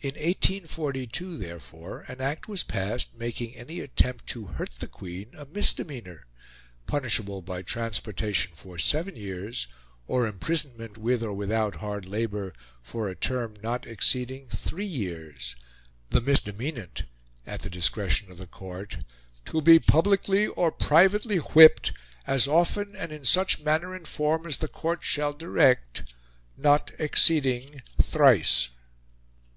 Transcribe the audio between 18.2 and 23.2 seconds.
of the Court, "to be publicly or privately whipped, as often, and